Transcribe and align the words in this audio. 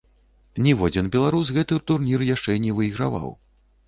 Ніводзін 0.67 1.11
беларус 1.15 1.51
гэты 1.57 1.77
турнір 1.91 2.23
яшчэ 2.31 2.57
не 2.65 2.71
выйграваў. 2.81 3.29